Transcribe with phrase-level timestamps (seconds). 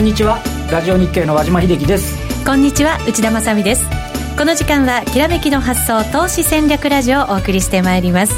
[0.00, 0.38] こんにちは。
[0.72, 2.16] ラジオ日経の和島秀樹です。
[2.46, 3.84] こんにちは内田まさです。
[4.38, 8.32] この時間はきらめきの発想投資戦略ラジオをお送りしてまいります。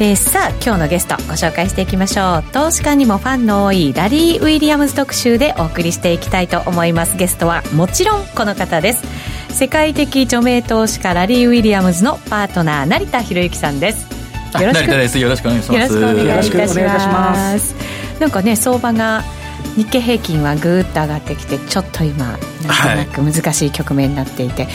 [0.00, 2.42] えー、さあ今日のゲストご紹介していきましょう。
[2.52, 7.16] 投資家にもファンの多いラリー・ウィリアムズ特集でお送りしていきたいと思います。
[7.16, 9.04] ゲストはもちろんこの方です。
[9.54, 14.08] 世界的著名投資家ラリー・ウィリアムズのパートナー成田博之さんです。
[14.60, 15.18] よろしくです。
[15.20, 15.94] よろしくお願いします。
[15.94, 16.00] よ
[16.36, 17.76] ろしくお願いいたします。
[18.18, 19.22] なんかね相場が
[19.76, 24.72] 日経平均はぐーっと上がってきてちょっと今なんとなく難しい局面になっていて、はい、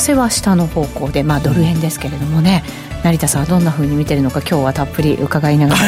[0.00, 2.64] 為替は下の方向でまあドル円ですけれどもね、
[3.02, 5.80] 成田さんはどんなふうに見てるのか今日はたっぷり伺いながら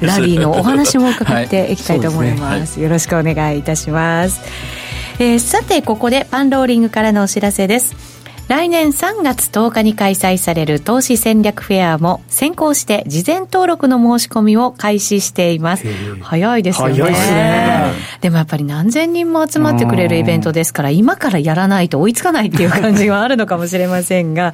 [0.00, 2.42] ラリーのお話も伺っていきたいと思います。
[2.42, 4.40] はいすねはい、よろしくお願いいたします、
[5.18, 8.19] えー、さてここでパンローリングからのお知らせです
[8.50, 15.84] 来年3月10日に開催される投資戦略フェアも先行して事前登録の申し込みを開始しています。
[16.20, 16.94] 早いですよね。
[16.94, 17.92] 早いですね。
[18.22, 24.52] でもやっぱり何千人も集まってくれるイベントですから、今からやらないと追いつかないっていう感じはあるのかもしれませんが、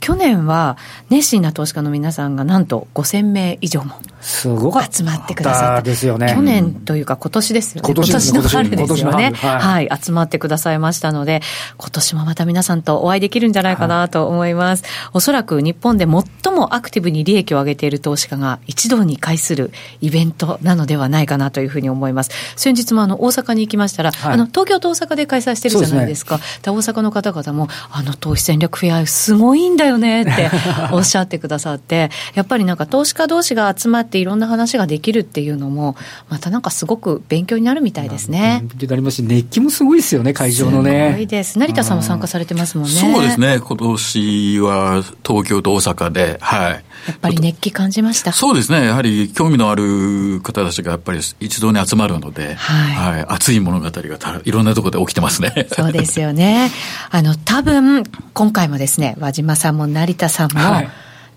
[0.00, 0.76] 去年は
[1.10, 6.32] 熱心な投資家の皆さんがなんと5000名以上もすごか集まってくださってですよね。
[6.34, 7.86] 去年というか今年ですよね。
[7.86, 9.32] 今年の春ですよね。
[9.34, 11.40] はい、はい、集まってくださいましたので
[11.78, 22.30] 今年もまた皆さんとお会いできるんじゃないかなと思います、はい、おそらく日本で最もアクティブに利益を上げている投資家が一堂に会するイベントなのではないかなというふうに思います。
[22.56, 26.38] 先日もあの大阪に行きましたら、はい、あの東京と大阪で開催してるじゃないですか。
[26.38, 30.50] です、ね、大阪の方々もあの投資戦略フェアすごいんだよねって
[30.92, 35.96] おっしゃってくださって、やっぱりなんか投資家同士が集まっていろんな話ができるっていうのも、
[36.28, 38.60] またなんかすごく勉強になるみたいですね。
[38.62, 41.10] 勉強になりますし、熱気もすごいですよね、会場のね。
[41.12, 41.58] すごいです。
[41.58, 42.94] 成田さんも参加されてますもんね。
[42.94, 46.84] そうですね、今年は東京と大阪で、はい。
[47.06, 48.32] やっぱり熱気感じました。
[48.32, 55.66] そうですね、やはり興味のある方たちがやっぱり一堂に集まるので、はい、はい、熱い物語がいろんなところで起きてますね。
[55.72, 56.70] そうですよね。
[57.10, 60.90] あの、多分、今回もですね、和島さんも成田さんも、はい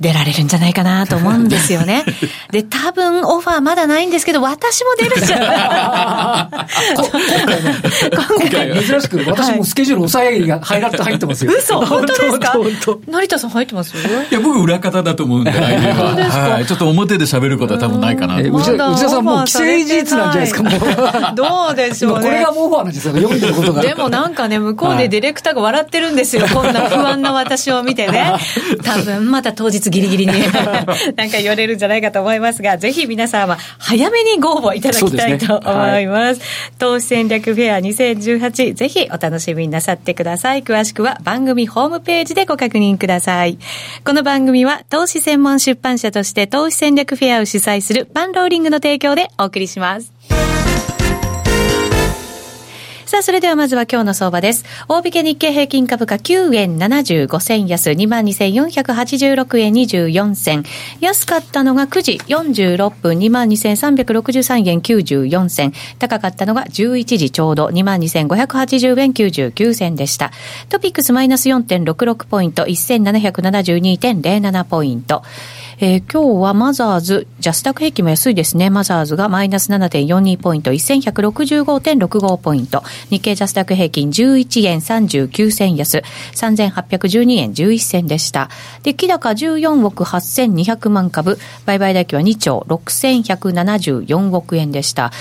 [0.04, 2.04] 出られるんじゃないかなと思うんですよね。
[2.52, 5.48] で、多分オファーまだないんですけど、私も出るじゃない
[6.94, 11.52] 今回珍しく私もスケジュール抑えが入ら入ってますよ。
[11.58, 12.54] 嘘本当ですか？
[13.08, 16.16] 成田さん入ってますいや、僕裏方だと思うんで、来年は。
[16.54, 16.66] はい。
[16.66, 18.38] ちょっと表で喋ることは多分ないかな。
[18.40, 21.36] 内田さんもう既成事実なんじゃないですか、もう。
[21.36, 22.26] どうでしょうね。
[22.26, 23.82] これがオファーなんですよ、読んでることが。
[23.82, 26.46] でもなんかね、向こうでディレクターが笑ってるんですよ。
[26.54, 28.34] こんな不安な私を見てね。
[28.84, 30.34] 多分また当日ギリギリに
[31.16, 36.40] なんか言われるんじゃないかと思いますが、ぜひ皆さんは早めにご応募いただきたいと思います。
[36.40, 40.64] すねはい、投資戦略フェア2018、ぜひお楽しみになさってください。
[40.64, 43.58] 詳しくは番組ホームページでご確認ください。
[44.04, 50.43] この番組は投資専門出版社として投資戦略フェアを主催するパンローリングの提供でお送りします。
[53.06, 54.64] さあ、それではまずは今日の相場です。
[54.88, 60.64] 大引け日経平均株価9円75銭安、22,486円24銭。
[61.02, 65.74] 安かったのが9時46分、22,363円94銭。
[66.00, 70.32] 高かったのが11時ちょうど、22,580円99銭でした。
[70.70, 75.24] トピックスマイナス4.66ポイント、1772.07ポイント。
[75.86, 78.70] えー、今日はマザーズ、ジャスタック平均も安いですね。
[78.70, 82.84] マザーズがマイナス7.42ポイント、1165.65ポイント。
[83.10, 86.02] 日経ジャスタック平均11円39銭安、
[86.36, 88.50] 3812円11銭でした。
[88.84, 95.12] 出来高14億8200万株、売買代金は2兆6174億円でした。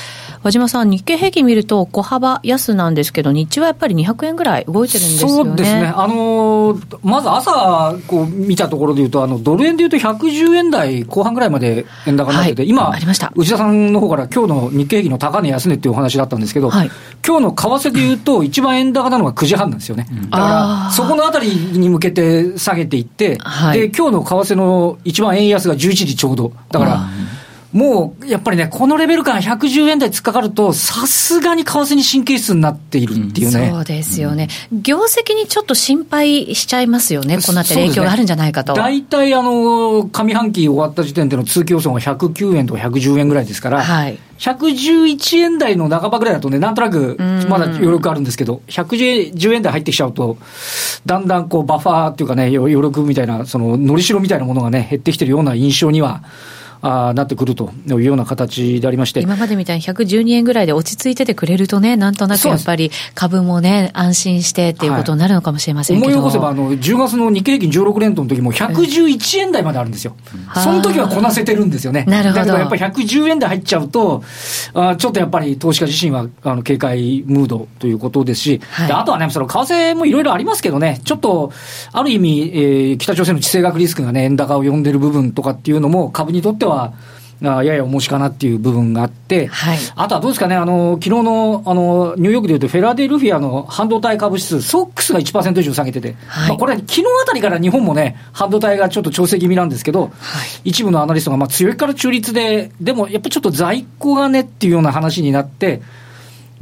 [0.43, 5.35] 和島さん、日経平均見ると小幅安なんですけど、日中はやっぱり200円ぐらい動いてるんですよね。
[5.35, 5.93] そうですね。
[5.95, 12.91] あのー、まず朝、こう見たところで言うと、あの、ドル円で言うと110円台後半ぐらいまで円高になってて、はい、今、
[13.37, 16.91] 内田さんの方から今日の日経平均の高値安値っていうお話だったんですけど、はい、
[17.25, 20.09] 今日の為替で言うと、一番円高なのが9時半なんですよね。
[20.31, 26.53] だから、そこのあたりに向けて下げていって、はい、で、今日の為替の一番円安が11時ちょうど。
[26.73, 27.09] だから、
[27.73, 38.75] もうやっぱりね、このレベル感110円台突っかかると、さすがに為替に神経質になっているっていうね、うん、そうですよね、業績にちょっと心配しちゃいますよね、こうなって影響があるんじゃないかと。
[38.75, 47.17] 大体、ね、あの上半期終わった時点での通期予算は109円とか110円ぐらいですから、はい、111円台の半ばぐらいだとね、なんとなく
[47.49, 50.37] まだ余力あるんですけど、110円台入ってきちゃうと、
[51.07, 56.23] だんだんこうバッファーっていうかね、余力みたいな、そののりしろみたいなものがね、減ってきてるような印象には。
[56.83, 59.21] あなってくるというような形でありまして。
[59.21, 70.17] 今までみたいに112円ぐらいで落ち着いててくれるとね、なんとなくやっぱり株もね、安心してっていうことになるのかもしれませんけど、はい、思い起こせば、あの、10月の日経平均16連投の時も111円台まであるんですよ。
[70.35, 72.05] うん、その時はこなせてるんですよね。
[72.09, 72.41] なるほど。
[72.41, 74.23] だけどやっぱり110円台入っちゃうと、
[74.75, 81.53] あちょっとやっぱり投資家自身はあの警戒ムードということですし、はい、あとはね、その為替もいろいろありますけどね、ちょっと、
[81.93, 86.93] ある意味、えー、北朝鮮の地政学リスクがね、円高を呼んでる部分とかっていうのも、株にとっては、あ
[87.65, 105.83] やや重しかなっていう部分があって、はい、あとはどうですかね、あの昨日のあのニューヨークでいうと、フェラデルフィアの半導体株指数、ソックスが1%以上下げてて、はい、まあ、これ、昨日あたりから日本もね、半導体がちょっと調整気味なんですけど、はい、一部のアナリストがまあ強いから中立で、でもやっぱりちょっと在庫がねっていうような話になって、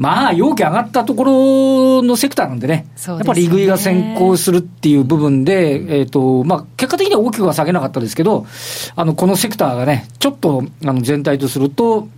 [0.00, 3.17] まあ、容器上がったところのセクターなんでね、でね。
[3.17, 8.47] やっぱり利食いが先行するっていう部分で、えっ、ー、と、まあ、結果的には大きくは下げなかったですけど、
[8.97, 12.08] あの、このセクターがね、ちょっと、あの、全体とすると、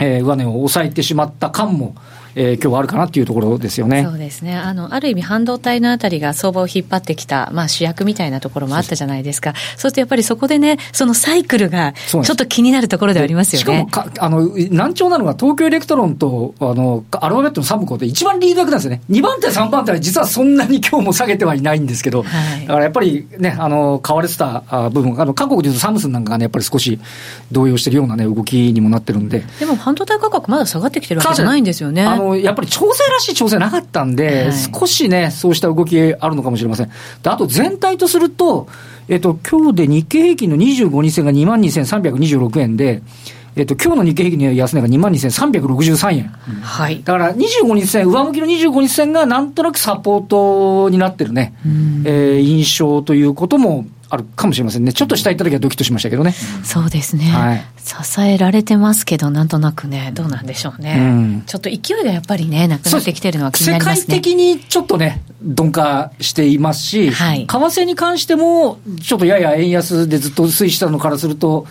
[0.00, 1.94] えー、上値を抑えてしまった感も、
[2.34, 4.04] えー、今日はあるかなっていうところですよね。
[4.04, 4.56] そうですね。
[4.56, 9.54] あの、ある意味半導体のあたりが相場を引っ張ってきた、まあ主役みたいなところもあったじゃないですか。
[9.76, 13.86] そうするとやっぱりそこでね、そのサイクルがちょっと気になるところではありますよね。
[13.86, 19.02] しかもか、あの、軟調なのが東京エレクトロンと、あの、アルファベットの SUMCO って一番リード役なんですよね。
[19.10, 26.98] 2番手、3番手は実はそんなに今日も下げてはいないんですけど、はい、だからやっぱりね、あの、買われてた部分、あの、韓国でいうとサムスンなんかがね、やっぱり少し
[27.52, 29.44] 動揺してるようなね、動きにもなってるんで。
[29.58, 32.04] でも半導体価格まだ下がってきてるわけじゃないんですよね。
[32.04, 36.90] あの、やっぱり調整らしい調整なかったんで、はい、少しね、そうした動きあるのかもしれません。
[37.22, 38.68] であと全体とすると、
[39.08, 43.02] えっと、今日で日経平均の25日線が2万2326円で、
[43.56, 46.24] えっと、今日の日経平均の安値が2万2363円。
[46.28, 47.02] はい。
[47.04, 51.54] だから25日線、上向きの25日線がなんとなくサポートになってるね、
[52.04, 54.92] えー、印象ということもあるかもしれませんね。
[54.92, 56.32] ちょっと下行った時はドキッとしましたけどね。
[56.62, 57.24] そうですね。
[57.26, 57.64] はい。
[57.78, 60.96] 支えられてますけど、なんとなくね、どうなんでしょうね。
[60.98, 64.02] うん、ちょっと勢いがやっぱりね、なくなってきてるのは気になりますね。
[64.02, 71.66] 世界的にちょっとね、鈍化していますし、はい、為替に関しても、ちょっとやや円安でずっと推移したのからすると、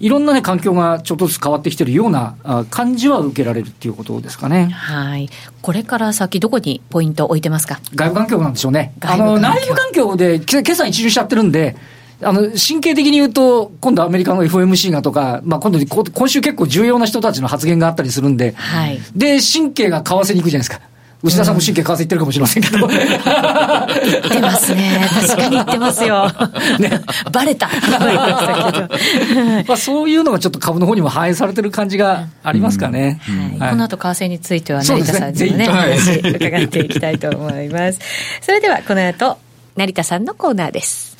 [0.00, 4.66] いろんな、ね、環境がちょっとずつ変わってきてるような感じは受けられるっていうことですかね。
[4.66, 5.30] はい。
[5.62, 7.80] これから先、どこにポイント置いてますか？
[7.94, 8.94] 外部環境なんでしょうね。
[9.00, 11.76] あの、内部環境で、今朝一巡しちゃってるんで、
[12.22, 19.00] あの、神経的に言うと、今度アメリカの FOMC がとか、まあ今度、今週結構重要な人たちの発言があったりするんで、はい。
[19.14, 20.80] で、神経が為替に行くじゃないですか。
[21.24, 22.86] 牛田さんも神経為替言ってるかもしれませんけど。
[22.86, 23.00] 言っ
[24.30, 25.08] てますね。
[25.08, 26.30] 確かに言ってますよ。
[26.78, 27.00] ね。
[27.32, 27.68] バレた。
[29.66, 33.20] まあそういうのがちょっと株の方にも反映されてる感じがありますかね。
[33.58, 38.00] はい、この後為替については成田さんにもね、話伺っていきたいと思います。
[38.42, 39.38] それではこの後、
[39.76, 41.16] 成田さんのコーナーです。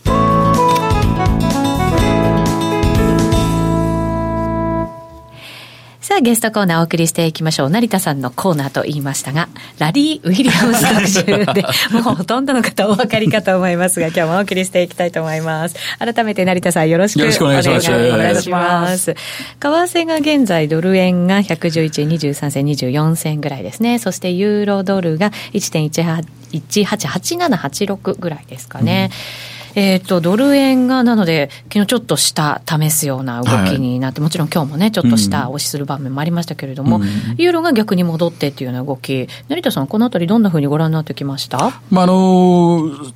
[6.04, 7.70] さあ、ゲストコーナーお送りしていきましょう。
[7.70, 9.48] 成田さんのコーナーと言いましたが、
[9.78, 11.46] ラリー・ウィリアムズ特集で、
[11.98, 15.76] もうほとんどの方お分かりかと思いますが、今日もお送りしていきたいと思います。
[15.98, 17.68] 改めて成田さんよろしくお願いします。
[17.68, 19.14] よろしくお願いします。
[19.14, 19.18] 為
[19.60, 23.98] 替が現在ドル円が111円23銭24銭ぐらいですね。
[23.98, 29.08] そしてユーロドルが1.188786ぐらいですかね。
[29.48, 37.04] うんえっ、ー、と、ドル円が、なので、昨日ちょっと下試すような動きになって、はい、もちろん今日もね、ちょっと下押しする場面もありましたけれども、うん、
[37.38, 41.80] ユーロが逆に戻ってっていうような動き、成田さん、このあたりどんなふうにご覧になってきました？
[41.90, 43.14] まあ、あのー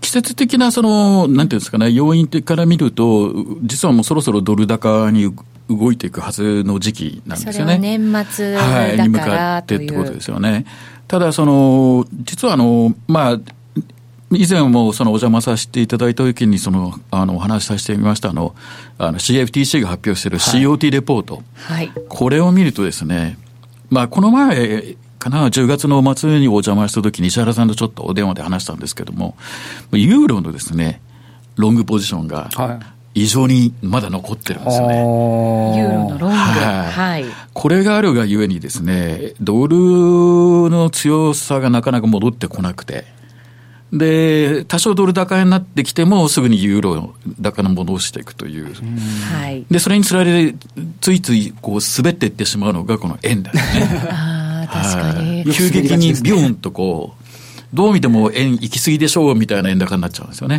[0.00, 5.30] 季節的なその、なんていうんですかね、要因から見ると、実はもうそろそろドル高に
[5.68, 7.78] 動いていくはずの時期なんですよね。
[7.78, 10.64] 年末だから、はい、に向かってってことですよね。
[11.06, 13.40] ただ、その、実はあの、まあ、
[14.32, 18.54] 以前もそのお邪魔させていただいたときにその、あの、お話しさせてみましたあの、
[18.98, 21.42] あの CFTC が発表している COT レポート。
[21.54, 21.90] はい。
[22.08, 23.38] これを見るとですね、
[23.90, 29.36] まあ、この前、かな、10月の末にお邪魔したときに石原さんとちょっとお電話で話したんですけども、
[29.92, 31.00] ユーロのですね、
[31.56, 32.48] ロングポジションが、
[33.14, 34.96] 異常にまだ残ってるんですよね。
[34.96, 36.36] ユーロのロング。
[36.36, 36.90] はい。
[36.90, 39.76] はい、これがあるがゆえにですね、ドル
[40.70, 43.04] の強さがなかなか戻ってこなくて、
[43.92, 48.72] で、多少ドル高になってきても、すぐにユーロ高の戻していくという。
[49.32, 49.64] はい。
[49.70, 50.58] で、それにつられて、
[51.00, 53.62] ついついこう滑っていってしまうのがこの円だよね。
[54.10, 55.44] ああ、確かに。
[55.52, 57.20] 急激にビューンとこう、
[57.72, 60.58] どう見ても円行き過ぎでしょうみたいな円高になっちゃうんですよね。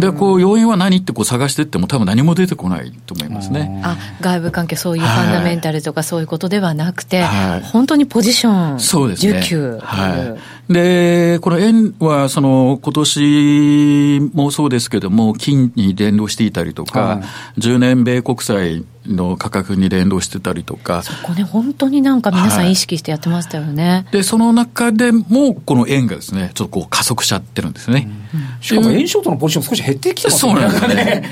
[0.00, 3.80] で、こう、要因は何ってこう探していっても多分何も出てこないと思いますね。
[3.84, 9.38] あ、外部関係、そういうファンダメンタルとかそういうことではなくて、はい、本当にポジション、そうですね。
[9.38, 9.78] 需給。
[9.80, 10.61] はい。
[10.72, 17.22] で、この円は、その、今年もそうですけども、金に連動していたりとか、は
[17.56, 21.02] い、10年米国債の価格に連動してたりとか。
[21.02, 23.88] そこね、本当になんか皆さん意識してやってましたよね。
[23.88, 28.08] はい、で、その中でも、この円がですね、ちょっとこう加速しちゃってるんですね。
[28.34, 30.52] うん、しかも円ショートのポジション少し減ってきてますね。
[30.52, 31.28] そうなんですね。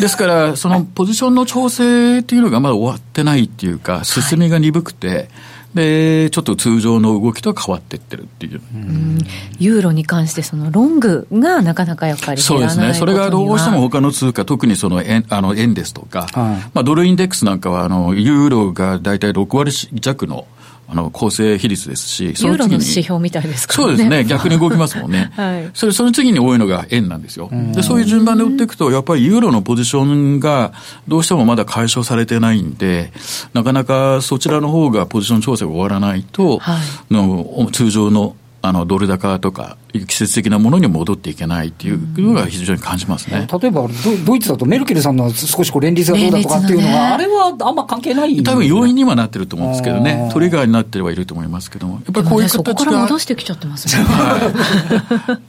[0.00, 5.28] ですから、そのポジションの調整っていうのがまだ終わってないっていうか、進みが鈍くて、はい
[5.74, 8.60] で、ちょっと通常の動きと変わっていってるっていう。
[8.74, 9.18] うん、
[9.58, 12.94] ユーロに関して、そのロングがなかなかやっぱりそうですね。
[12.94, 20.46] それがどうしても他の通貨、特にその円あの円ですとか、はい、まあドルインデックスなんかは、あの、ユーロが大体6割弱の
[20.86, 22.72] あの構成比率ですし、その次に。
[22.74, 23.92] 指標みたいですからね。
[23.92, 24.24] そうですね。
[24.24, 25.30] 逆に動きますもんね。
[25.36, 25.70] はい。
[25.74, 27.50] それ、その次に多いのが円なんですよ。
[27.72, 30.72] で、そういう順番で売っていくと、やっぱりユーロのポジションが
[31.08, 33.12] どうしてもまだ解消されてないんで、
[33.54, 36.78] なかなかそちらの方がポジション調整が終わらないと、は
[37.10, 43.86] い、の通常のあのドル高とか、季節的なものに戻っていけないっていうのが非常に感じますね、例えば
[44.24, 54.02] ドイツだとメルケルさんの少しこう連立がどうだとかっていうのは、ね、あれはあんま関係ない多分要因にはなってると思うんですけどね、トリガーになってはいると思いますけども、やっぱりこういう形が、ね、そこから戻してきちゃってますね。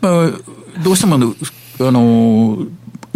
[0.02, 0.32] まあ、
[0.84, 1.18] どうしてもあ
[1.80, 2.58] の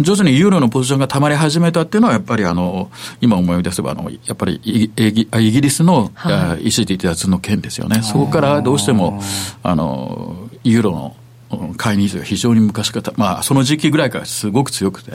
[0.02, 2.90] 徐々にユーロのポジションがたまり始めたっていうのは、やっぱりあの、
[3.20, 8.02] 今思い出せば、あの、やっぱりイギリスの、はい、ECT 離脱の件ですよね。
[8.02, 9.20] そこからどうしても、
[9.62, 11.16] あの、ユーロ
[11.50, 15.12] の買いニーズが非常に昔から、まあ、その時期ぐらいからすごく強くて、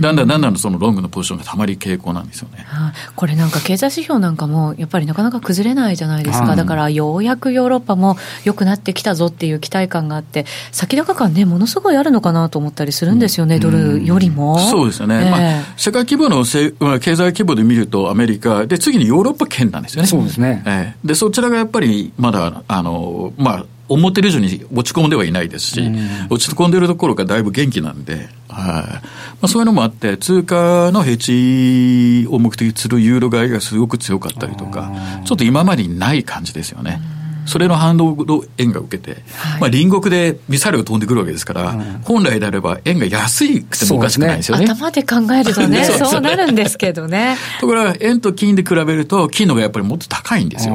[0.00, 14.58] だんだんだんだんそのロングのポジションがたまり傾向なんですよね、はあ、これなんか経済指標なんかもやっぱりなかなか崩れないじゃないですか、だからようやくヨーロッパも良くなってきたぞっていう期待感があって先高感ねものすごいあるのかなと思ったりするんですよね、うん、ドルよりも。
[14.58, 20.08] そうですよね、えー、まあ、世界規模のせ、まあ、経済規模で見るとアメリカで次にヨーロッパ圏なんですよね。
[20.08, 25.82] そうですね、えー、でそちらがやっぱりまだあのまあ思ってる以上に落ち込んではいないですし、
[26.30, 28.24] 落ち込んでるところがだいぶ元気なんで、はい。
[28.56, 29.00] ま
[29.42, 34.92] あそういうのもあって、通貨のヘッジを目的にするユーロ買いがすごく強かったりとか、
[35.24, 37.00] ちょっと今までにない感じですよね。
[37.46, 44.66] それの反動を円が受けて、はい、まあ隣国でミサイルが飛んでくるわけですから、うん、本来であれば円が安いくてもおかしくないですよね。
[44.66, 47.36] ね頭で考えると ね、そうなるんですけどね。
[47.60, 50.74] ところが円と金で比べると、金のがやっぱりもっと高いんですよ。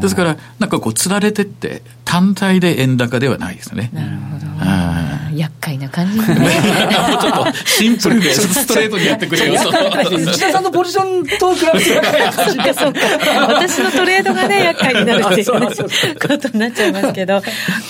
[0.00, 3.90] ですから、なんかこう、つられてって、単体で円高ではないですね。
[3.92, 4.46] なるほど。
[5.36, 6.24] 厄介な感じね。
[7.10, 9.54] もうちょっとシンプルで、ストレートにやってくれよ。
[9.54, 13.00] 内田さんのポジションと比べて厄介な感じ そうか。
[13.48, 17.42] 私のトレードがね、厄介になるっていうことになっちゃいますけど、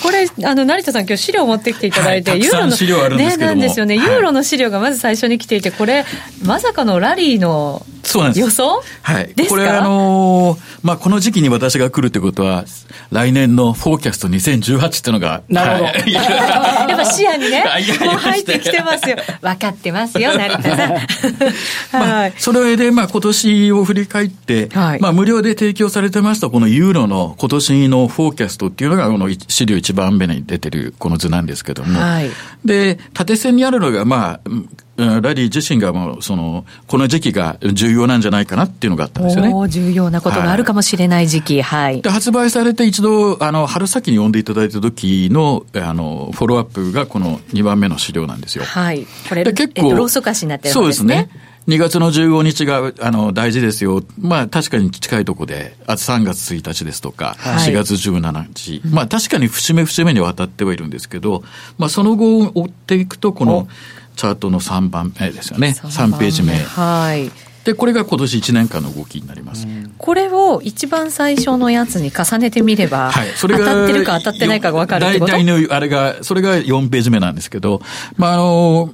[0.03, 3.95] これ、あの、成田さん今日資料持ってきていただいて、ユーロの、ね、なんですよね。
[3.95, 6.05] ユーロの資料がまず最初に来ていて、これ、
[6.43, 7.85] まさかのラリーの
[8.35, 8.81] 予想？
[9.01, 9.33] はい。
[9.47, 12.65] これあのまあ、この時期に私が来るってことは、
[13.11, 16.09] 来年のフォーキャスト2018っていうのが、なるほど。
[16.11, 17.63] やっぱ視野にね、
[18.05, 19.17] もう入ってきてますよ。
[19.41, 20.93] 分かってますよ、成田さん。
[22.03, 22.33] はい。
[22.37, 32.29] それで、まあ、今年を振り返って、はい、まあ、無料で提供されてました、このユーロの今年のフォーキャストっていうのが、この資料一番目に出てるこの図なんですけども、はい、
[32.63, 34.49] で、縦線にあるのが、まあ、
[34.97, 39.69] ラリー自身がもうその、この時期が重要なんじゃないかなっていうのがあったんですよね。
[39.69, 41.93] 重要なことがあるかもしれない時期、はい。
[41.93, 48.63] はい、で発売されて一度、あの、春先に読んでいただいた時の、あの、フォローアップがこの2番目の資料なんですよ。
[48.63, 49.05] はい。
[49.29, 50.81] これ、結構、ローソク足になってるんですね。
[50.81, 51.47] そうですね。
[51.67, 61.43] 2月の15日があの大事ですよ、まあ、確かに近いところで、あ3月1日ですとか、はい、4月17日、まあ、確かに節目節目にわたってはいるんですけど、
[61.77, 63.67] まあ、その後を追っていくと、この
[64.17, 66.53] チャートの3番目ですよね、3ページ目。
[66.55, 67.31] はい
[67.67, 69.67] で、これが今年1年間の動きになります。
[69.97, 75.31] これを一番最初のやつに重ねてみれば、はい、それが当たってるか当たってないかが分かるってこと？
[75.33, 77.81] 大体の、あれが、それが4ページ目なんですけど、
[78.15, 78.93] まあ、あの、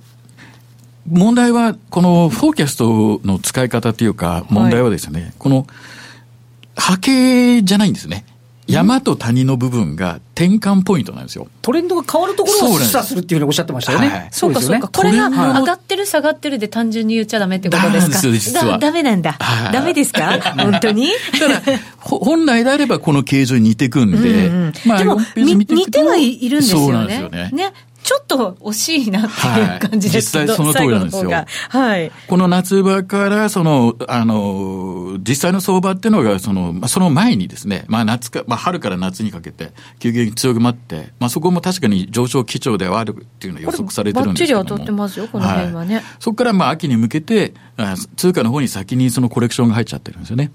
[1.08, 5.68] 問題は、このフォーキャストの使い方というか、問題はですね、はい、この
[6.76, 8.26] 波形じゃないんですね。
[8.68, 11.48] 山と谷の部分が転換ポイントなんですよ。
[11.62, 14.08] トレンドが変わるところを示唆するっていうふうにおっしゃってましたよね。
[14.08, 14.88] はい、そうかそうか。
[14.88, 18.20] これが上がってる下がってるで単純に言っちゃダメってことですか？
[18.20, 18.78] 実は。
[18.78, 19.38] ダメなんだ。
[19.72, 20.40] ダメですか？
[20.42, 21.10] 本当に？
[21.40, 21.62] ただ、
[22.00, 24.48] 本来であればこの形状に似てくんで。
[24.48, 26.86] うんうん、まあ、でも、似てはいるんですよね。
[26.86, 27.50] そうなんですよね。
[27.52, 27.74] ね。
[28.04, 31.32] ちょっと惜しいなっていう感じですけど、はい、実際その通りなんですよ。
[31.70, 32.12] はい。
[32.28, 44.64] この夏場から、その、あの、実際の相場っていうのが、その、まあ、その前にですね、まあ夏か、まあ春から夏にかけて、急激に強くまって、まあそこも確かに上昇基調ではあるっていうのは予測されてるんですけども。
[44.64, 45.96] バッチリ当たってますよ、この辺はね。
[45.96, 47.54] はい、そこからまあ秋に向けて、
[48.18, 50.52] 通貨の方に先にそのコレクションが入っちゃってるんですよね。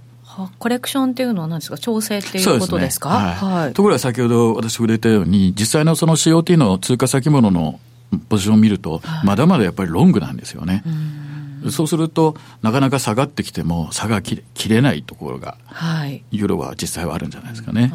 [0.58, 1.78] コレクションっていうのは何ですか？
[1.78, 7.80] 調整っていうことですか、ね、はい、はい、ところが先ほど私触れたように、実際のその COT の通貨先物の
[8.28, 10.84] ポジションを見ると、まだまだやっぱりロングなんですよね。
[11.70, 17.92] そうすると、なかなか下がってきても、差が切れないところが、はい、ユーロは実際はあるんじゃないですかね。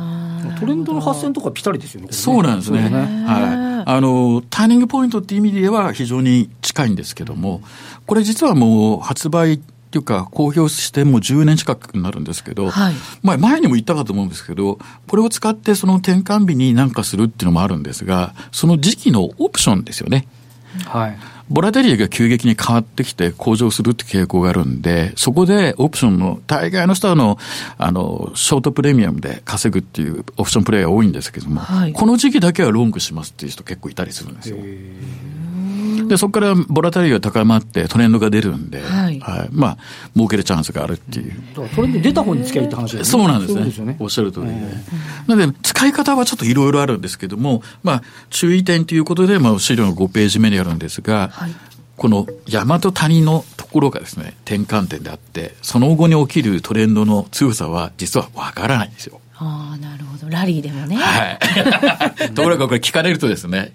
[0.60, 2.10] トレンドの発戦とかぴたりですよね。
[2.12, 2.82] そうなんですね。
[2.82, 3.90] はい。
[3.90, 7.62] あの、ターニングポイントっていう意味では非常に近いんですけども、
[8.06, 9.62] これ実はもう発売
[9.94, 20.28] っていうか、公表してもう10年近くになるんですけど、はい、まあ前にも言ったかと思うんですけど、これを使ってその転換日に何かするっていうのもあるんですが、その時期のオプションですよね。
[20.86, 21.18] はい。
[21.48, 27.38] ボラテリティが急激に変わってきて向上するって傾向があるんで、そこでオプションの、大概の人はの、
[27.78, 34.58] あの、ショートプレミアムで稼ぐっていうオプションプレイヤー多いんですけども、はい、この時期だけはロングしますっていう人結構いたりするんですよ。
[36.08, 39.20] で、そこからボラタリティが高まってトレンドが出るんで、はい。
[39.20, 39.78] はい、まあ、
[40.16, 41.34] 儲けるチャンスがあるっていう。
[41.54, 43.24] トレンド出た方に付き合いって話ですね。
[43.24, 43.72] そうなんですね。
[43.72, 44.54] すねおっしゃる通りで。
[45.28, 51.52] なので、使い方はちょっといろいろあるんですけども、まあ、注意点ということで、まあ、資料の5ページ目にあるんですが、はい、
[51.96, 59.20] この山と谷のところがですね、転換点であって、その後に起きるトレンドの強さは実はわからないんですよ。
[59.36, 60.30] ああ、なるほど。
[60.30, 60.96] ラリーでもね。
[60.96, 61.40] はい。
[62.34, 63.74] ところがこれ聞かれるとですね、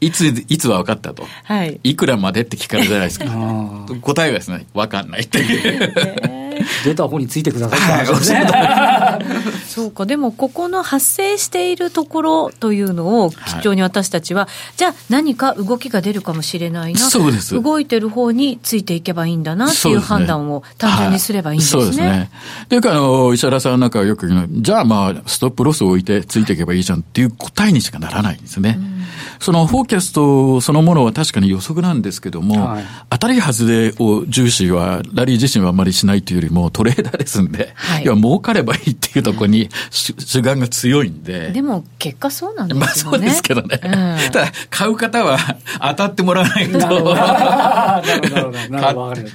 [0.00, 1.26] いつ、いつは分かったと。
[1.44, 1.80] はい。
[1.84, 3.26] いくらまでって聞かれるじゃないですか。
[4.00, 6.49] 答えはですね、分かんないっていう。
[6.84, 7.78] 出た方についてください。
[7.78, 8.50] って話ね。
[9.66, 17.60] そうか、でもここの発生しているところというのを基調に私たちは、はい、じゃあ何か動きが出るかもしれないな、そうです。
[17.60, 21.82] 動いてる方についていけばいいんだなっていう判断を単純にすればいいんですね。
[21.82, 22.30] そうですね。
[22.68, 22.78] とい。
[22.78, 28.76] うか、あの、石原さんなんかよく言うの、じゃあまあ、ストップロスを置いてついていけばいいじゃんっていう答えにしかならないんですね。
[28.78, 29.00] うん。
[29.38, 41.50] そのフォーキャストそのものは確かに予測なんですけども、はい、当たり外れを重視は、ラリー自身はあまりしないというよりも、トレーダーですんで、はい、要は儲かればいいっていうところに主眼が強いんで。
[41.50, 42.86] でも、結果そうなんですよね。
[42.86, 43.80] まあそうですけどね。
[43.82, 43.90] うん、
[44.30, 45.38] ただ、買う方は
[45.80, 46.78] 当たってもらわないと。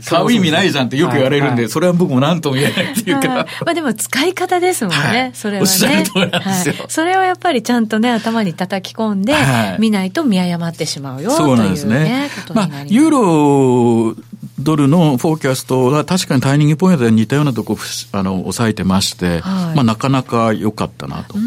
[0.05, 3.27] 買う意味ないじゃんってよく言われるんで、はいはい、それは僕も何とも言えないっていうか。
[3.65, 5.61] まあでも、使い方ですもんね、はい、それはね。
[5.61, 9.35] おっしゃる通りなんですよ、それをやっぱりちゃんとね、頭に叩き込んで、
[9.79, 11.99] 見ないと見誤ってしまうよそうなんですね。
[11.99, 14.15] ねまあ、ユーロ
[14.59, 17.77] ドルのフォーキャストは確かにタイミングポイントで似たようなとこ
[18.11, 21.37] あの抑えてまして、はい、まあ、なかなか良かったなと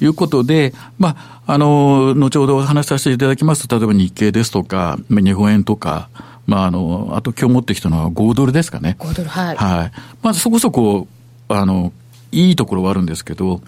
[0.00, 6.08] いうことで、うん、まあ、あの、後ほどお話しさせていただきますと、例えば日経ですとか、日本円とか、
[6.46, 8.96] まあ、あの、あと今日持ってきたのは5ドルですかね。
[8.98, 9.56] 5ドル、はい。
[9.56, 9.92] はい。
[10.22, 11.08] まあ、そこそこ、
[11.48, 11.92] あの、
[12.32, 13.60] いいところはあるんですけど、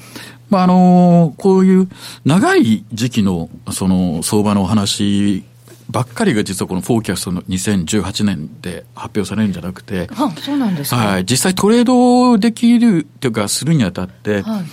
[0.51, 1.89] まあ、あの、こういう
[2.25, 5.45] 長い時期のその相場のお話
[5.91, 14.65] ばっかりが実はこのフォーキャストの2018年で発表されるんじゃなくて、あそうなんですか、はい、実際トレードできるというかするにあたって、はい、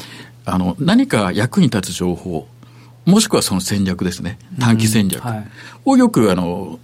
[0.45, 2.47] あの何か役に立つ情報
[3.05, 4.39] もしくはその戦略ですね。
[4.59, 5.23] 短期戦略。
[5.85, 6.79] をよくあの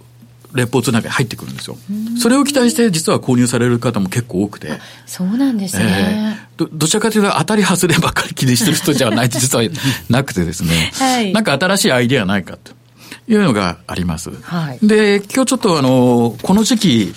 [0.54, 1.76] レポートの中に入ってくるんですよ。
[2.18, 4.70] それを期待して実は購入される方も結構多くて。
[5.04, 6.36] そうなんですね。
[6.38, 9.64] えー、どどちらかというと当たり外ればっかり気にしてる人じゃないと実は
[10.08, 10.92] なくてですね。
[10.96, 12.72] はい、なんか新しいアイデアないかと
[13.28, 14.30] いうのがあります。
[14.42, 17.14] はい、で、今日ちょっとあの、この時期、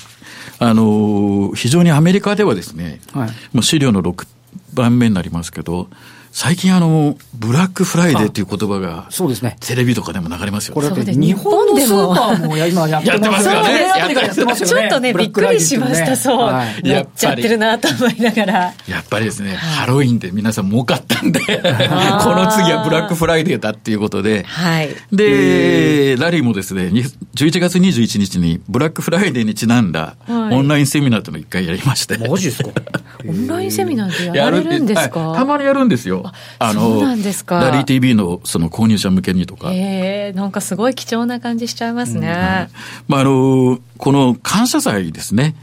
[0.59, 4.27] あの、非常にアメリカではですね、はい、もう資料の6
[4.73, 5.89] 番目になりますけど、
[6.37, 9.55] 最近あの、ブラックフライデーっていう言葉が、そうですね。
[9.61, 10.89] テレビとかでも流れますよね。
[10.89, 13.87] これ日本のスーパーも今やってますよね。
[13.97, 14.67] やってますよね。
[14.67, 16.53] ちょっとね、びっくりしました、そう。
[16.83, 18.53] やっちゃってるなと思いながら。
[18.85, 24.89] やっぱりですね、ハロウィンで皆さん儲かったんで、この次はブラックフライデーだっていうことで、はい。
[25.13, 26.87] で、ラリーもですね、
[27.35, 32.17] 11月21日にブラックフライデーにちなんだオンラインセミナーというのを一回やりまして。
[32.17, 32.71] マジですか？
[33.25, 35.33] オンラインセミナーってやられるんですか？
[35.33, 36.24] たまにやるんですよ。
[36.59, 37.01] あの。
[37.01, 39.71] ラリー TV のその購入者向けにとか。
[39.71, 42.27] ええなんかすごい貴重な感じしちゃいますね。
[42.27, 42.69] うんはい、
[43.07, 45.55] まあ、あの、この感謝祭ですね。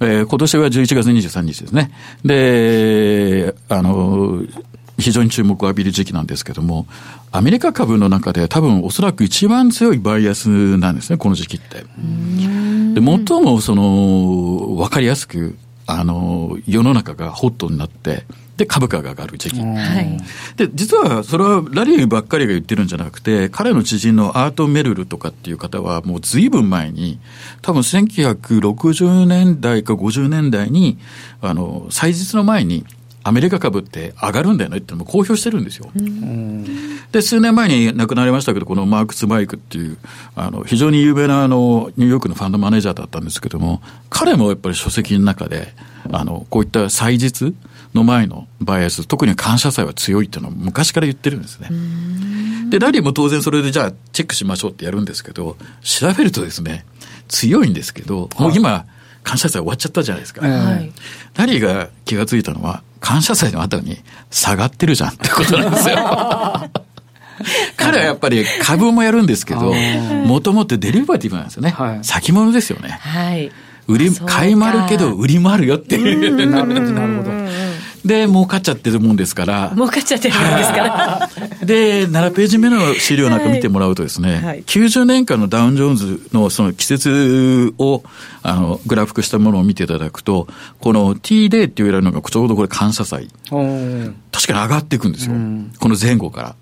[0.00, 1.90] えー、今年は11月23日ですね。
[2.24, 4.42] で、あの、
[4.98, 6.86] 非常に注目を浴びる時期なんですけども、
[7.32, 11.80] アメリカ株の中で多分おそらく一番強いバイアスなんですね、この時期って。
[11.80, 11.86] で、
[12.94, 18.24] 最もその、わかりやすく、あの、世の中がホットになって、
[18.56, 19.60] で、株価が上がる時期。
[19.60, 20.18] はい、
[20.56, 27.18] で、実はそれはラリーばっかりが言ってるんじゃなくて、彼の知人のアート・メルルとかっていう方は、もうずいぶん前に、
[27.60, 30.98] 多分1960年代か50年代に、
[31.42, 32.84] あの、祭日の前に、
[33.26, 35.90] アメリカ株って上がるんだよねってのも公表してるんですよ。
[37.10, 39.98] で、数年前に亡くなりましたけど、このマークス・マイクっていう、
[40.36, 45.74] あの、非常に有名なあの、ニューヨークのファンドマネージャーだったんですけども、彼もやっぱり書籍の中で、
[46.12, 47.52] あの、こういった祭日、
[47.94, 51.70] の前のバイアス、特に感謝祭は強いっていうのは昔から言ってるんですね。
[52.70, 56.84] で、ラリーも当然それでじゃあチェックしましょうってやるんですけど、調べるとですね、
[57.28, 58.86] 強いんですけど、もう今、
[59.22, 60.46] 感謝祭終わっちゃったじゃないですか。
[60.46, 60.92] はい、
[61.36, 63.98] ラリーが気がついたのは、感謝祭の後に
[64.30, 65.96] 下がってるじゃんってことなんですよ。
[67.76, 69.74] 彼はやっぱり株もやるんですけど、
[70.24, 71.70] もともとデリバティブなんですよね。
[71.70, 72.98] はい、先物ですよね。
[73.02, 73.52] はい。
[73.86, 76.50] 売り、買いもあるけど売りもあるよっていう。
[76.50, 77.36] なるほど、なるほど。
[78.06, 79.72] で、儲かっちゃってるもんですから。
[79.74, 81.30] 儲かっちゃってるもんですから。
[81.66, 88.04] で、7ページ目の資料なんか見てもらうとですね、はいはい、90年間のダウンジョーンズのその季節を、
[88.42, 90.46] あの、グラフ化したものを見ていただくと、
[90.80, 93.28] この T デーって言われるのがちょうどこれ感謝祭。
[93.50, 95.34] 確かに上がっていくんですよ。
[95.80, 96.54] この前後から。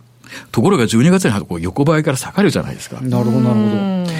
[0.50, 3.00] ところが12月に入ると横ばいから下がるじゃないですか。
[3.00, 4.12] なるほど、なるほど。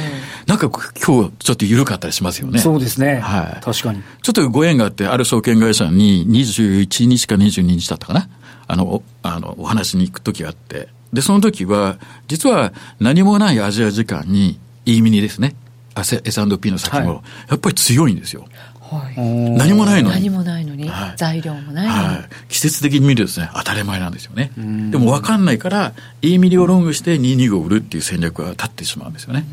[0.47, 2.59] なんか今日ちょっと緩かったりしますよね。
[2.59, 3.21] そうですね。
[3.21, 3.65] はい。
[3.65, 4.03] 確かに。
[4.23, 8.29] ちょっとご縁があって、ある証券会社に21日か22日だったかな？
[8.67, 10.89] あの、あの、お話に行く時があって。
[11.13, 15.55] で、その時は、実は何もないアジア時間に、いいミニですね。
[15.97, 18.47] S&P の先物、はい、やっぱり強いんですよ。
[18.81, 19.15] はい、
[19.57, 20.15] 何もないのに。
[20.17, 22.29] 何もないのに、はい、材料もないのに、はい。
[22.49, 24.51] 季節的に見るとですね、当たり前なんですよね。
[24.57, 29.45] でも分かんないから、いいミリをロングして225を売るっていう戦略が立ってしまうんですよね。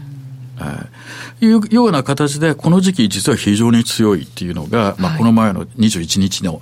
[1.42, 6.62] いうような形で、この時期実は非常に強いっていうのが、まあ、この前の21日の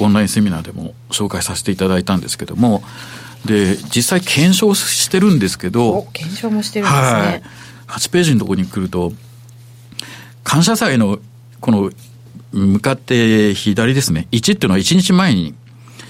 [0.00, 2.82] オンラインセミナーでも紹介させていただいたんですけども、
[3.44, 7.10] で、実際検証してるんですけど、検証もしてるんですね。
[7.10, 7.42] はい。
[7.88, 9.12] 8ページのところに来ると、
[10.42, 11.18] 感謝祭の
[11.60, 11.90] この
[12.52, 14.28] 向かって左ですね。
[14.32, 15.54] 1っていうのは1日前に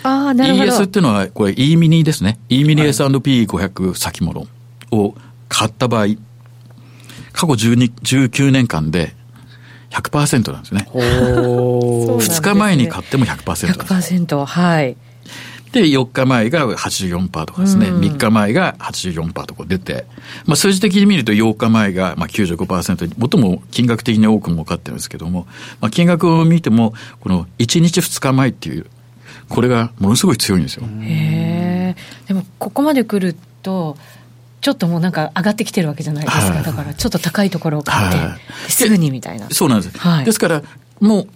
[0.04, 0.72] ああ、なるほど。
[0.72, 2.38] ES っていうのは、これ E ミニですね。
[2.50, 4.46] E ミニ S&P500 先物
[4.92, 5.14] を
[5.48, 6.14] 買った場合、
[7.34, 9.14] 過去12 19年間で
[9.90, 10.88] 100%なんですね。
[10.92, 13.74] 2日前に買っても100%。
[13.74, 14.96] 100%、はい。
[15.72, 20.06] で、4日前が84%とかですね、うん、3日前が84%とか出て、
[20.46, 25.46] まあ数字的に見ると8日前がまあ95%、最も金額的に多く儲かってるんですけども、
[25.80, 28.86] まあ金額を見ても、この1日2日前っていう、
[29.48, 30.86] これがものすごい強いんですよ。
[31.02, 31.96] へえ。
[32.28, 33.96] でもここまで来ると、
[34.64, 39.50] ちょっともうなんか上がってきてるわけじゃないですか、はい、だからちょっと高いところを買って、はい、すぐにみたいな。
[39.50, 39.98] そうなんです。
[39.98, 40.62] はい、ですから、
[41.00, 41.28] もう、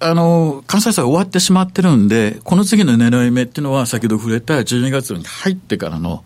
[0.00, 6.24] あの、関西祭終わってしまってるんで、この次の狙い目っていうのは、先ほど触れた12月に入ってからの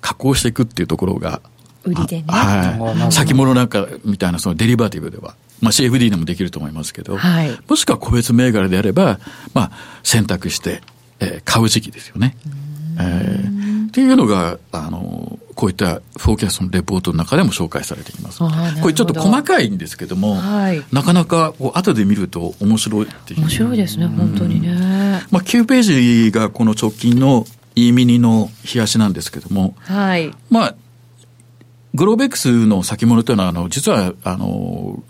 [0.00, 1.42] 加工していくっていうところが、
[1.82, 2.24] 売りでね。
[2.28, 3.12] はい。
[3.12, 9.18] 先物なんかみたいなそのデリバティブでは、まあ CFD でもできると思いますけど、はい、もしくは個別銘柄であれば、
[9.54, 9.70] まあ
[10.04, 10.82] 選択して、
[11.18, 12.36] えー、買う時期ですよね。
[13.00, 18.38] えー、っていうのが、あの、こういったフォーキャストのレポートの中でも紹介されています。
[18.38, 23.40] これちょっと細かいんですけども、はい、なかなかこう後で見ると面白いっていう。
[23.40, 25.22] 面白いですね、本当にね。
[25.30, 27.44] まあ9ページがこの直近の
[27.74, 30.74] E ミニの冷やしなんですけども、はい、まあ、
[31.92, 35.02] グローベックスの先物というのは、あの、実は、あの、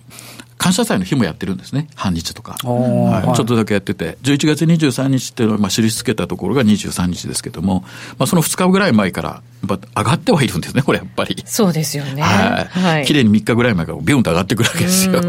[0.60, 1.88] 感謝祭の日もやってるんですね。
[1.94, 2.52] 半日とか。
[2.52, 4.18] はい、ちょっとだけやってて。
[4.22, 7.82] 11月23日っていうのは、まあ、知りつけたところが23日ですけども、
[8.18, 9.28] まあ、その2日ぐらい前から、
[9.66, 11.42] やっぱ上がってはいるんですね、これやっぱり。
[11.46, 12.20] そうですよね。
[12.20, 12.78] はい。
[12.78, 15.22] はい、綺麗に3日ぐらい前からビュンと上がってくるわけですよ。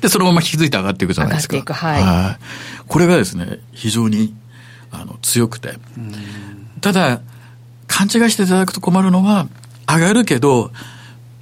[0.00, 1.56] で、そのまま引き継いで上がっていくじゃないですか。
[1.56, 2.02] 上がっていく、はい。
[2.04, 2.84] はい。
[2.86, 4.32] これがですね、非常に、
[4.92, 5.74] あの、強くて。
[6.80, 7.20] ただ、
[7.88, 9.48] 勘違いしていただくと困るのは、
[9.88, 10.70] 上がるけど、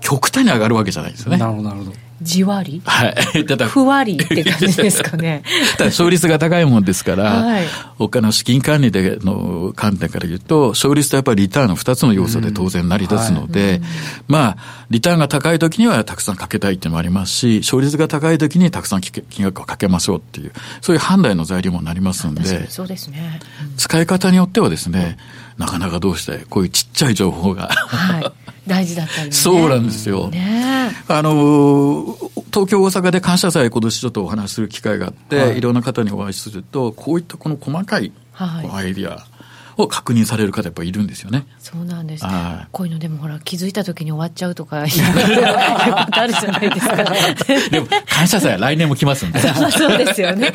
[0.00, 1.36] 極端に上がるわけじゃないですよね。
[1.36, 1.92] なるほど、なるほど。
[2.22, 2.82] じわり？
[2.84, 3.46] はい。
[3.46, 5.42] ただ、ふわりって感じですかね。
[5.78, 7.64] ただ、勝率が高いもんですから、はい、
[7.98, 13.82] 他の資金管理での観点から言うと、勝率とやっぱりリターンの2つの要素で当然成り立つので、はい、
[14.28, 14.56] まあ、
[14.90, 23.40] リターンが高い時にはたくさんかけたいっていうのもありますし、勝率が高い時にたくさん金額をかけましょうっていう、そういう判断の材料もなりますんで、そうですね。
[23.62, 25.16] うん、使い方によってはですね、
[25.60, 28.32] なかなかどうして、こういうちっちゃい情報がはい
[28.66, 30.28] 大事だったり、ね、そうなんですよ。
[30.28, 32.16] ね、あの、
[32.52, 39.26] 東京、大阪で感謝祭、今年ちょっとお話しする機会があって、はい、いろんな方にお会いすると、こういったこの細かいアイディア、
[39.82, 41.46] を確認される方やっぱいるんですよね。
[41.58, 42.24] そうなんです。
[42.72, 46.96] こういうのでもほら気づいた時に終わっちゃうとかあるじゃないですか。
[47.70, 49.40] でも感謝祭は来年も来ますんで。
[49.72, 50.52] そうですよね。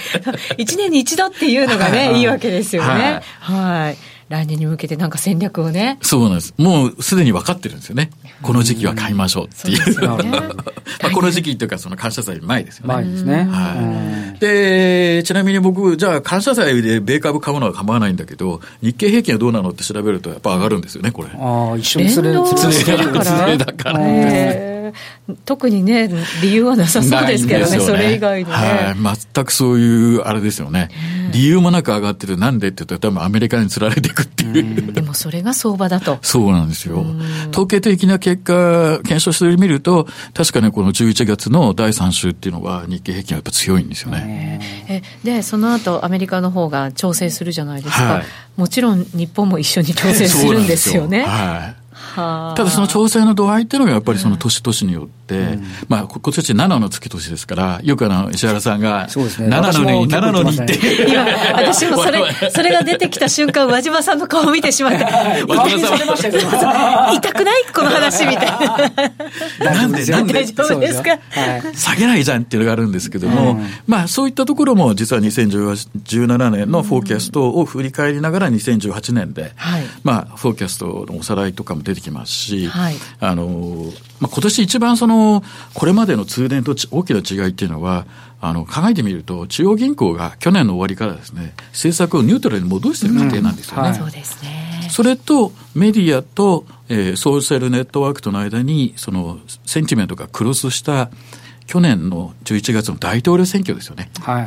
[0.58, 3.22] 一年に一度っていうのがね、いいわけですよね。
[3.40, 3.98] はい。
[4.28, 6.00] 来年に向けてなんか戦略をね。
[6.02, 6.54] そうなんです。
[6.58, 8.10] もうすでに分かってるんですよね。
[8.42, 10.14] この時期は買いましょうっていう。
[10.14, 12.94] うね、 まあこの時期というかその感謝祭前ですよね。
[12.96, 13.48] 前ですね。
[13.52, 14.40] はい。
[14.40, 21.30] で、ちなみに僕、じゃあ感謝祭で米株買うのは構わないんだけど、日経平均はどうなのって調べるとやっぱ上がるんですよね、これ。
[21.38, 22.42] ああ、一緒にすれる。
[22.44, 22.88] つ
[23.46, 24.75] れだから。
[25.46, 26.10] 特にね、
[26.42, 28.56] 理由はなさそうですけどね、それ以外のね。
[28.56, 30.90] はい、全くそういうあれですよね。
[31.32, 34.94] 理由もなく上がってる、なんでって言うと、多分アメリカに釣られていくっていう。
[34.94, 36.20] でもそれが相場だと。
[36.22, 37.06] そうなんですよ。
[37.52, 44.60] 統計的な結果、検証してみると、確かね、この11月の第3週っていうのは、日経平均はやっぱ強いんですよね。
[44.88, 48.04] えで、その後、アメリカの方が調整するじゃないですか。
[48.06, 51.24] はい、もちろん日本も一緒に調整するんですよね。
[51.24, 51.85] はい。
[52.16, 59.50] ただその調整の度合いっていうのがやっぱりその年々によって、うん、まあ今年7の月年ですから、よくあの石原さんが、7
[59.84, 61.08] の2、7の2って。
[61.12, 65.04] 今、私もそれ、 それが出てきた瞬間、和島さんの顔を見てしまって、
[65.48, 65.80] 和島
[66.18, 68.48] さん、 痛くないこの話みたい
[69.60, 69.74] な。
[69.74, 70.34] なんで、なんで？
[70.34, 71.18] 大丈夫ですか、
[71.74, 79.54] 下げないじゃんっていうのがあるんですけども、まあそういったところも実は2017年のフォーキャストを振り返りながら2018年で、
[80.04, 85.15] まあフォーキャストのおさらいとかも出てきますし、はい、あの、まあ、今年一番その、
[85.74, 88.06] これまでの通電と大きな違いっていうのは、
[88.42, 93.82] あの、考えてみると、中央銀行が去年の終わりからですね、政策をニュートラルに戻している過程なんですよね。
[93.82, 94.88] うんはい、そうですね。
[94.90, 101.10] それと、メディアと、えー、ソーシャルネットワークとの間に、その、センチメントがクロスした、
[101.66, 104.12] 去年の11月の大統領選挙ですよね。
[104.22, 104.42] は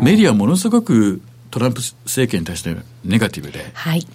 [0.00, 4.06] い、メディアはものすごくトランプ政権に対してネガティブで、はい、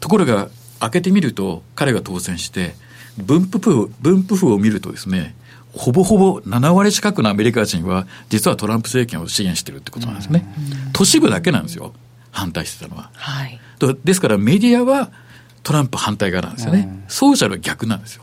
[0.00, 0.48] ところが
[0.80, 2.74] 開けてみると、彼が当選して、
[3.18, 5.34] 分布譜、分布譜を見るとですね、
[5.78, 10.44] ほぼほぼ7割近くのアメリカ人は、実はトランプ政権を支援してるってことなんですね。
[10.92, 11.94] 都市部だけなんですよ。
[12.32, 13.10] 反対してたのは。
[13.14, 13.60] はい。
[14.02, 15.12] ですからメディアは
[15.62, 17.04] トランプ反対側なんですよね。
[17.06, 18.22] ソーシャルは逆なんですよ。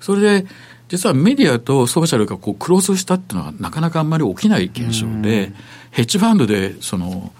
[0.00, 0.46] それで、
[0.88, 5.52] 実はメディアとソーシャルがこうクロスしたっていうのはなかなかあんまり起きない現象で、
[5.90, 7.30] ヘッジファンドでその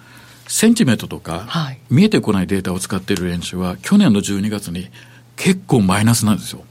[0.49, 4.91] センチメントとか、はい、見えてこないデータを使っている連中は、去年の12月に
[5.37, 6.63] 結構マイナスなんですよ。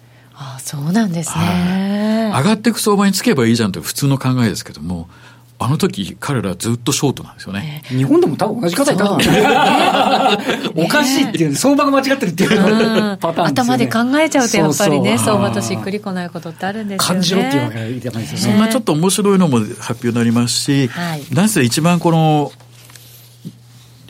[0.41, 5.10] ああそうなんですね、はい、上がっていく相場につけばいいじゃんという普通の考えですけども、
[5.62, 7.84] あの時彼らずっとショートなんですよね。
[7.89, 9.06] 日本でも多分同じ方いた。
[9.06, 9.19] と思う。
[10.86, 17.13] おかしいっていう、相場が間違ってるっていうパターンですよ、ね、頭で考えちゃうとやっぱりね、相場としっくりこないことってあるんですよね。
[17.15, 18.58] 感じろっていうわけじゃないですよね。
[18.58, 22.54] そんなちょっと面白いのも発表になりますし、はい、なぜ一番この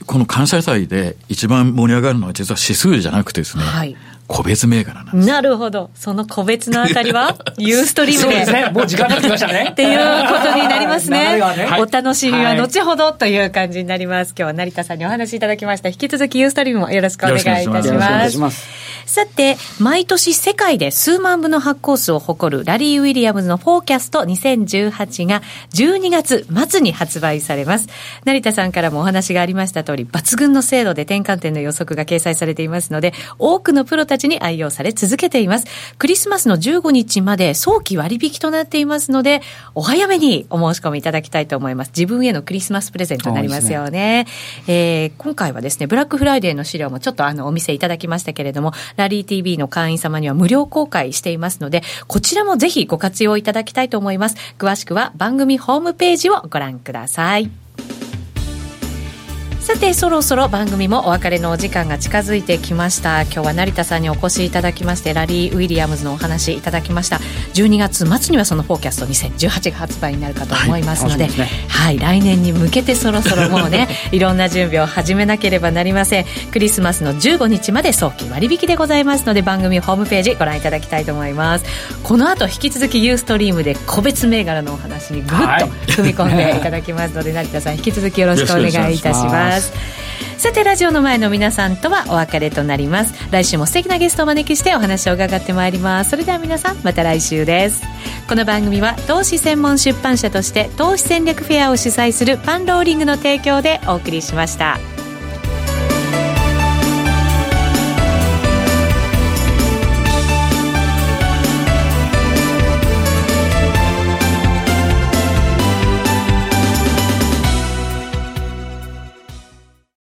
[0.05, 3.95] この感謝祭で一番盛り上がるのは実は指数じゃなくてですね、はい、
[4.29, 5.27] 個別銘柄なんです。
[5.27, 5.89] なるほど。
[5.95, 8.29] その個別のあたりは、 ユーストリームで。
[8.29, 8.69] そうですね。
[8.71, 9.69] もう時間になってきましたね。
[9.71, 11.39] っていうことになりますね。
[11.39, 11.43] ね
[11.79, 14.35] お楽しみは後ほどという感じになります。
[14.37, 15.89] 今日は成田さんにお話しいただきました。
[15.89, 17.91] 引き続きユーストリームもよろしくお願いいたします。
[17.91, 25.41] ますますさて、毎年世界で数万部の発行数を誇るラリー・ウィリアムズのフォーキャスト2018が
[25.73, 27.87] 12月末に発売されます。
[28.25, 35.65] 成田さんからもお話がありました通り、抜群の精度で転換点の予測が掲載されていますので、多くのプロたちちに愛用され続けています。
[35.97, 39.41] クリスマスの15日まで早期割引となっていますので、
[39.73, 41.91] お早めにお申し込みいただきたいと思います。
[41.95, 43.99] 自分へのクリスマスプレゼントになりますよね。
[43.99, 44.27] ね
[44.67, 54.35] えー、今回はですね、ブラックフライデーの資料もちょっとあのお見せいただきましたけれども、ラリー TV の会員様には無料公開していますので、こちらもぜひご活用いただきたいと思います。
[54.57, 57.68] 詳しくは番組ホームページをご覧ください。
[59.69, 63.21] さてそろそろ番組もお別れのお時間が近づいてきました。
[63.21, 67.17] 今日は成田さんにお越しいただきましてラリー・ウィリアムズのお話いただきました。
[67.53, 71.49] 12月末にはそのフォーキャスト2018が発売になるかと思いますので、はい、ね。
[71.67, 76.25] はい、来年に向けてそろそろもうね いろんな準備を始めなければなりません。
[76.51, 81.65] クリスマスの15日まで早期割引でございますので番組ホームページご覧いただきたいと思います。
[82.01, 85.35] この後引き続きユーストリームで個別銘柄のお話にぐっと
[85.93, 89.99] 踏み込んでいただきますので、成田さん引き続きよろしくお願いいたしますます。
[90.37, 93.13] さてラジオの前の皆さんとはお別れとなります。
[93.29, 96.11] 来週も素敵なゲストをお招きしてお話を伺ってまいります。
[96.11, 97.83] それでは皆さんまた来週です。
[98.27, 104.79] この番組は投資専門出版社として投資戦略フェアを主催するパンローリングの提供でお送りしました。